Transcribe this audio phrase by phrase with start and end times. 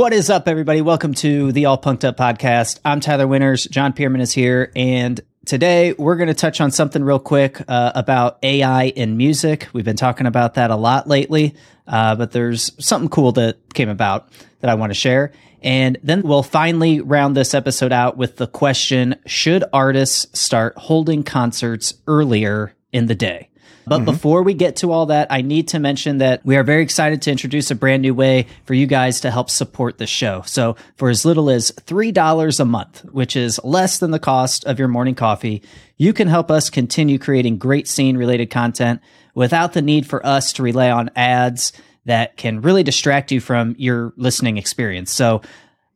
[0.00, 0.80] What is up, everybody?
[0.80, 2.80] Welcome to the All Punked Up podcast.
[2.86, 3.64] I'm Tyler Winters.
[3.66, 7.92] John Pierman is here, and today we're going to touch on something real quick uh,
[7.94, 9.68] about AI in music.
[9.74, 11.54] We've been talking about that a lot lately,
[11.86, 14.30] uh, but there's something cool that came about
[14.60, 15.32] that I want to share.
[15.60, 21.24] And then we'll finally round this episode out with the question Should artists start holding
[21.24, 23.50] concerts earlier in the day?
[23.86, 24.04] But mm-hmm.
[24.06, 27.22] before we get to all that, I need to mention that we are very excited
[27.22, 30.42] to introduce a brand new way for you guys to help support the show.
[30.46, 34.78] So for as little as $3 a month, which is less than the cost of
[34.78, 35.62] your morning coffee,
[35.96, 39.00] you can help us continue creating great scene related content
[39.34, 41.72] without the need for us to rely on ads
[42.06, 45.12] that can really distract you from your listening experience.
[45.12, 45.42] So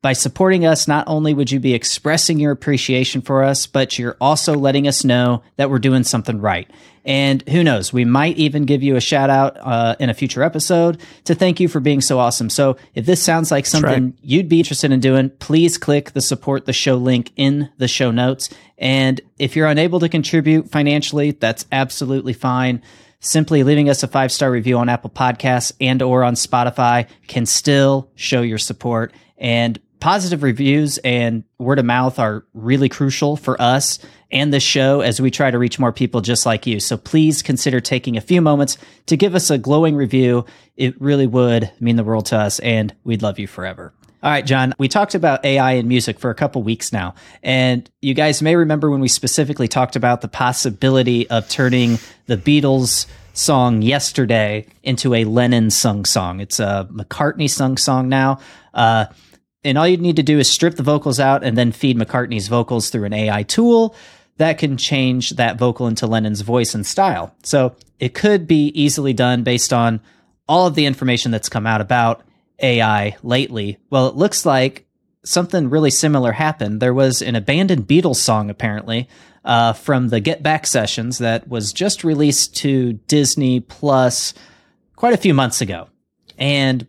[0.02, 4.18] by supporting us, not only would you be expressing your appreciation for us, but you're
[4.20, 6.70] also letting us know that we're doing something right.
[7.04, 10.42] And who knows, we might even give you a shout out uh, in a future
[10.42, 12.48] episode to thank you for being so awesome.
[12.48, 14.14] So if this sounds like something right.
[14.22, 18.10] you'd be interested in doing, please click the support the show link in the show
[18.10, 18.48] notes.
[18.78, 22.82] And if you're unable to contribute financially, that's absolutely fine
[23.20, 27.46] simply leaving us a five star review on Apple Podcasts and or on Spotify can
[27.46, 29.12] still show your support.
[29.38, 33.98] And positive reviews and word of mouth are really crucial for us
[34.30, 36.78] and the show as we try to reach more people just like you.
[36.78, 40.44] So please consider taking a few moments to give us a glowing review.
[40.76, 43.94] It really would mean the world to us and we'd love you forever.
[44.22, 47.14] All right, John, we talked about AI in music for a couple weeks now.
[47.42, 52.36] And you guys may remember when we specifically talked about the possibility of turning the
[52.36, 56.40] Beatles song yesterday into a Lennon sung song.
[56.40, 58.40] It's a McCartney sung song now.
[58.74, 59.06] Uh,
[59.64, 62.48] and all you'd need to do is strip the vocals out and then feed McCartney's
[62.48, 63.94] vocals through an AI tool
[64.36, 67.34] that can change that vocal into Lennon's voice and style.
[67.42, 70.00] So it could be easily done based on
[70.48, 72.22] all of the information that's come out about
[72.60, 73.78] AI lately.
[73.90, 74.86] Well, it looks like
[75.24, 76.80] something really similar happened.
[76.80, 79.08] There was an abandoned Beatles song, apparently,
[79.44, 84.34] uh, from the Get Back sessions that was just released to Disney Plus
[84.96, 85.88] quite a few months ago.
[86.36, 86.86] And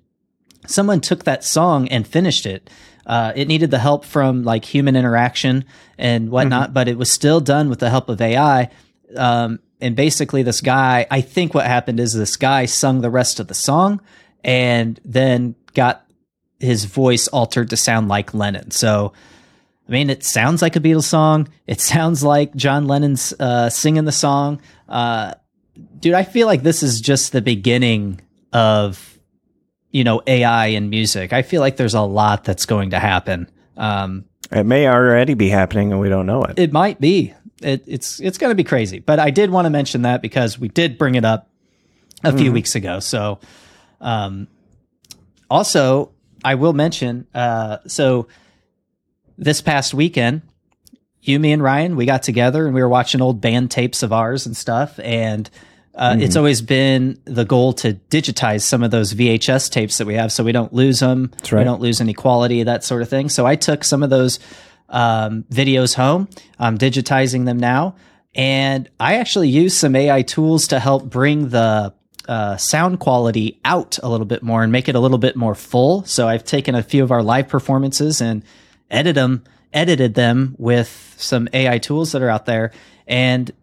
[0.67, 2.69] someone took that song and finished it.
[3.05, 5.65] Uh, it needed the help from like human interaction
[5.97, 6.73] and whatnot, mm-hmm.
[6.73, 8.69] but it was still done with the help of AI.
[9.15, 13.39] Um, and basically, this guy, I think what happened is this guy sung the rest
[13.39, 14.01] of the song
[14.43, 16.05] and then got
[16.59, 18.71] his voice altered to sound like Lennon.
[18.71, 19.13] So,
[19.87, 21.47] I mean, it sounds like a Beatles song.
[21.67, 24.61] It sounds like John Lennon's uh, singing the song.
[24.89, 25.33] Uh,
[25.99, 28.21] dude, I feel like this is just the beginning
[28.53, 29.14] of
[29.95, 31.31] you know AI and music.
[31.31, 33.49] I feel like there's a lot that's going to happen.
[33.77, 36.59] Um, it may already be happening and we don't know it.
[36.59, 37.33] It might be.
[37.61, 38.99] It, it's it's going to be crazy.
[38.99, 41.49] But I did want to mention that because we did bring it up
[42.25, 42.37] a mm-hmm.
[42.37, 42.99] few weeks ago.
[42.99, 43.39] So,
[44.01, 44.49] um,
[45.49, 46.11] also
[46.43, 47.25] I will mention.
[47.33, 48.27] Uh, so
[49.37, 50.41] this past weekend,
[51.21, 54.11] you, me, and Ryan, we got together and we were watching old band tapes of
[54.11, 55.49] ours and stuff, and
[55.95, 56.21] uh, mm-hmm.
[56.21, 60.31] It's always been the goal to digitize some of those VHS tapes that we have
[60.31, 61.31] so we don't lose them.
[61.43, 61.59] Right.
[61.59, 63.29] We don't lose any quality, that sort of thing.
[63.29, 64.39] So I took some of those
[64.89, 66.27] um, videos home.
[66.59, 67.95] I'm digitizing them now.
[68.33, 71.93] And I actually use some AI tools to help bring the
[72.27, 75.55] uh, sound quality out a little bit more and make it a little bit more
[75.55, 76.03] full.
[76.03, 78.43] So I've taken a few of our live performances and
[78.91, 82.71] edited them, edited them with some AI tools that are out there.
[83.07, 83.53] And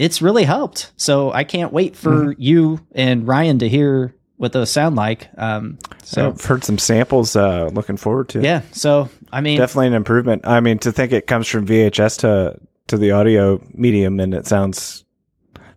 [0.00, 0.92] it's really helped.
[0.96, 2.42] So I can't wait for mm-hmm.
[2.42, 5.28] you and Ryan to hear what those sound like.
[5.36, 7.36] Um, so I've heard some samples.
[7.36, 8.38] Uh, looking forward to.
[8.38, 8.44] It.
[8.44, 8.62] Yeah.
[8.72, 10.46] So I mean, definitely an improvement.
[10.46, 14.46] I mean, to think it comes from VHS to to the audio medium and it
[14.46, 15.04] sounds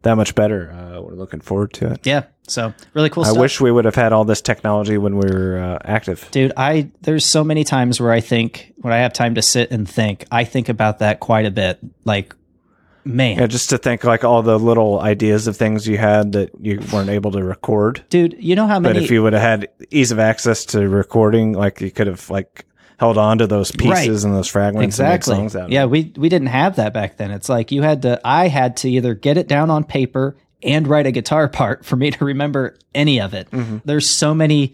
[0.03, 0.71] that much better.
[0.71, 2.07] Uh, we're looking forward to it.
[2.07, 2.23] Yeah.
[2.47, 3.23] So really cool.
[3.23, 3.39] I stuff.
[3.39, 6.53] wish we would have had all this technology when we were uh, active, dude.
[6.55, 9.87] I there's so many times where I think when I have time to sit and
[9.87, 11.79] think, I think about that quite a bit.
[12.05, 12.33] Like
[13.05, 13.37] man.
[13.37, 16.81] Yeah just to think like all the little ideas of things you had that you
[16.91, 18.03] weren't able to record.
[18.09, 20.87] Dude you know how many but if you would have had ease of access to
[20.89, 22.65] recording like you could have like
[22.99, 24.29] held on to those pieces right.
[24.29, 25.73] and those fragments exactly.
[25.73, 27.31] yeah we we didn't have that back then.
[27.31, 30.87] It's like you had to i had to either get it down on paper and
[30.87, 33.49] write a guitar part for me to remember any of it.
[33.51, 33.77] Mm-hmm.
[33.85, 34.73] there's so many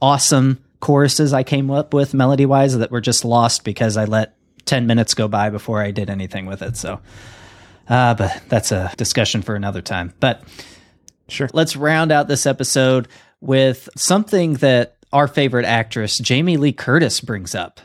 [0.00, 4.36] awesome choruses i came up with melody wise that were just lost because i let
[4.66, 7.00] 10 minutes go by before i did anything with it so
[7.88, 10.12] uh, but that's a discussion for another time.
[10.20, 10.42] But
[11.28, 13.08] sure, let's round out this episode
[13.40, 17.80] with something that our favorite actress, Jamie Lee Curtis, brings up.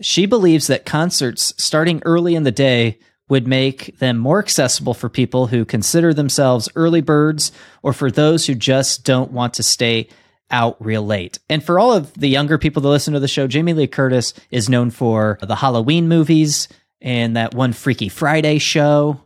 [0.00, 2.98] She believes that concerts starting early in the day
[3.28, 8.46] would make them more accessible for people who consider themselves early birds or for those
[8.46, 10.08] who just don't want to stay
[10.50, 11.38] out real late.
[11.48, 14.34] And for all of the younger people that listen to the show, Jamie Lee Curtis
[14.50, 16.68] is known for the Halloween movies
[17.00, 19.20] and that one Freaky Friday show.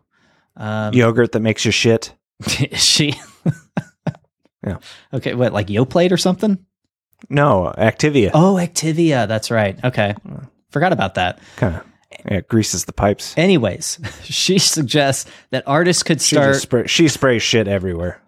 [0.56, 2.14] Um, Yogurt that makes you shit.
[2.72, 3.14] she?
[4.66, 4.78] Yeah.
[5.12, 6.56] Okay, what, like Yoplait or something?
[7.28, 8.30] No, Activia.
[8.32, 9.28] Oh, Activia.
[9.28, 9.78] That's right.
[9.84, 10.14] Okay.
[10.70, 11.38] Forgot about that.
[11.56, 11.84] Kind of
[12.30, 13.34] yeah, greases the pipes.
[13.36, 16.54] Anyways, she suggests that artists could start.
[16.54, 18.22] just spray, she sprays shit everywhere,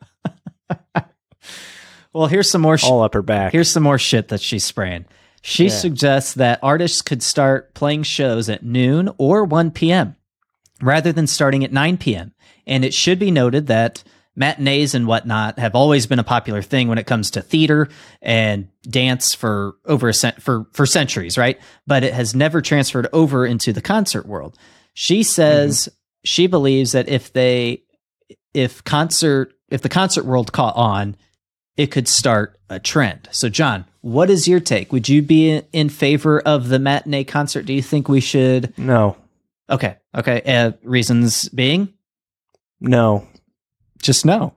[2.12, 2.78] well, here's some more.
[2.78, 3.52] Sh- all up her back.
[3.52, 5.04] here's some more shit that she's spraying.
[5.42, 5.70] She Yeah.
[5.70, 10.15] suggests that artists could start playing shows at noon or 1 p.m.
[10.80, 12.32] rather than starting at 9 p.m.
[12.66, 14.02] And it should be noted that
[14.36, 17.88] matinees and whatnot have always been a popular thing when it comes to theater
[18.20, 21.58] and dance for over a cent- for for centuries, right?
[21.86, 24.56] But it has never transferred over into the concert world.
[24.92, 25.96] She says mm-hmm.
[26.24, 27.82] she believes that if they
[28.52, 31.16] if concert if the concert world caught on,
[31.76, 33.28] it could start a trend.
[33.32, 34.92] So, John, what is your take?
[34.92, 37.66] Would you be in favor of the matinee concert?
[37.66, 38.76] Do you think we should?
[38.78, 39.16] no,
[39.68, 40.42] Okay, okay.
[40.42, 41.92] Uh, reasons being,
[42.80, 43.26] no.
[44.02, 44.54] just no.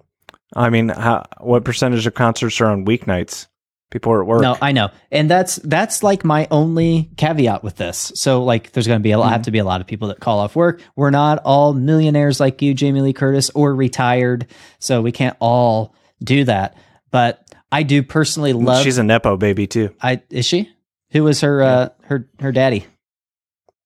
[0.55, 3.47] I mean, how, what percentage of concerts are on weeknights?
[3.91, 4.41] People are at work.
[4.43, 8.11] No, I know, and that's that's like my only caveat with this.
[8.13, 10.09] So, like, there's going to be a lot, have to be a lot of people
[10.09, 10.81] that call off work.
[10.95, 14.45] We're not all millionaires like you, Jamie Lee Curtis, or retired,
[14.77, 16.77] so we can't all do that.
[17.09, 18.83] But I do personally love.
[18.83, 19.95] She's a nepo baby too.
[19.99, 20.69] I is she?
[21.09, 22.85] Who was her uh, her her daddy?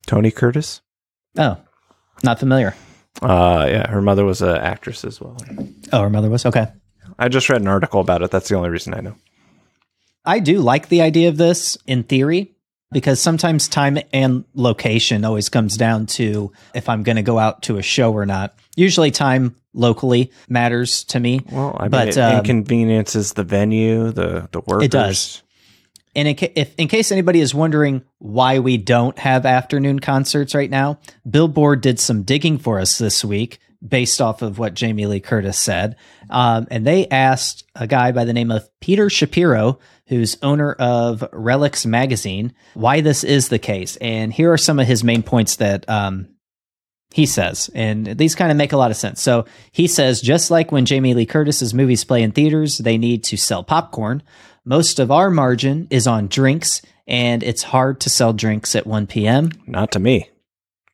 [0.05, 0.81] Tony Curtis.
[1.37, 1.57] Oh,
[2.23, 2.75] not familiar.
[3.21, 5.37] Uh, yeah, her mother was an actress as well.
[5.91, 6.67] Oh, her mother was okay.
[7.17, 8.31] I just read an article about it.
[8.31, 9.15] That's the only reason I know.
[10.25, 12.53] I do like the idea of this in theory
[12.91, 17.63] because sometimes time and location always comes down to if I'm going to go out
[17.63, 18.55] to a show or not.
[18.75, 21.41] Usually, time locally matters to me.
[21.51, 24.85] Well, I mean, But, it um, inconveniences the venue, the the workers.
[24.85, 25.43] It does.
[26.15, 30.53] And in, ca- if, in case anybody is wondering why we don't have afternoon concerts
[30.53, 30.99] right now,
[31.29, 35.57] Billboard did some digging for us this week based off of what Jamie Lee Curtis
[35.57, 35.97] said.
[36.29, 41.19] Um, and they asked a guy by the name of Peter Shapiro, who's owner of
[41.33, 43.97] Relix Magazine, why this is the case.
[43.97, 46.29] And here are some of his main points that um,
[47.13, 49.21] he says, and these kind of make a lot of sense.
[49.21, 53.23] So he says, just like when Jamie Lee Curtis's movies play in theaters, they need
[53.25, 54.23] to sell popcorn.
[54.65, 59.07] Most of our margin is on drinks, and it's hard to sell drinks at 1
[59.07, 59.51] p.m.
[59.67, 60.29] Not to me.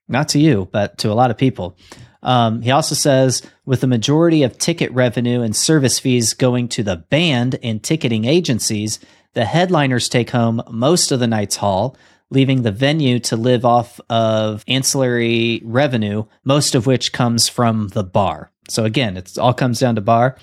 [0.08, 1.78] Not to you, but to a lot of people.
[2.24, 6.84] Um, he also says, with the majority of ticket revenue and service fees going to
[6.84, 9.00] the band and ticketing agencies,
[9.34, 11.96] the headliners take home most of the night's haul,
[12.32, 18.04] leaving the venue to live off of ancillary revenue, most of which comes from the
[18.04, 18.52] bar.
[18.68, 20.38] So again, it all comes down to bar.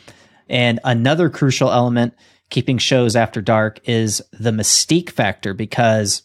[0.49, 2.15] And another crucial element
[2.51, 6.23] keeping shows after dark is the mystique factor because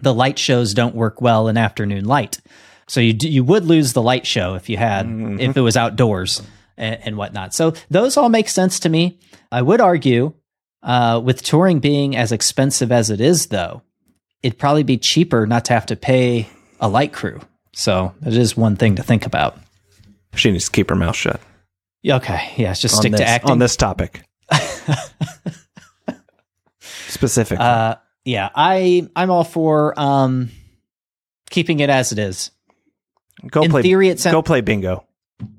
[0.00, 2.40] the light shows don't work well in afternoon light.
[2.88, 5.06] So you you would lose the light show if you had
[5.40, 6.42] if it was outdoors
[6.76, 7.54] and, and whatnot.
[7.54, 9.18] So those all make sense to me.
[9.50, 10.34] I would argue
[10.82, 13.82] uh, with touring being as expensive as it is, though,
[14.42, 16.48] it'd probably be cheaper not to have to pay
[16.80, 17.40] a light crew.
[17.74, 19.58] So it is one thing to think about.
[20.34, 21.40] She needs to keep her mouth shut.
[22.06, 23.50] Okay, yeah, just on stick this, to acting.
[23.52, 24.22] on this topic.
[27.08, 27.64] Specifically.
[27.64, 30.50] Uh, yeah, I I'm all for um
[31.50, 32.50] keeping it as it is.
[33.50, 35.04] go in play theory, it go play bingo.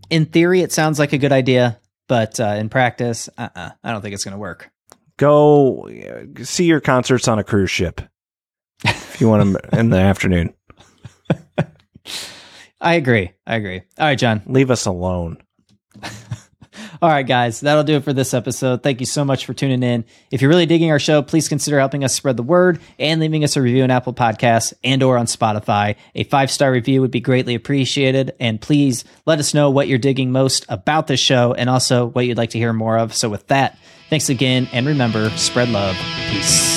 [0.10, 4.02] in theory it sounds like a good idea, but uh, in practice, uh-uh, I don't
[4.02, 4.72] think it's going to work.
[5.18, 8.02] Go uh, see your concerts on a cruise ship.
[8.84, 10.54] If you want them in the afternoon,
[12.82, 13.32] I agree.
[13.46, 13.82] I agree.
[14.00, 14.42] All right, John.
[14.46, 15.38] leave us alone.
[17.04, 18.82] All right, guys, that'll do it for this episode.
[18.82, 20.06] Thank you so much for tuning in.
[20.32, 23.44] If you're really digging our show, please consider helping us spread the word and leaving
[23.44, 25.98] us a review on Apple Podcasts and or on Spotify.
[26.16, 28.34] A five-star review would be greatly appreciated.
[28.40, 32.26] And please let us know what you're digging most about this show and also what
[32.26, 33.14] you'd like to hear more of.
[33.14, 33.78] So with that,
[34.10, 34.70] thanks again.
[34.72, 35.98] And remember, spread love.
[36.30, 36.73] Peace.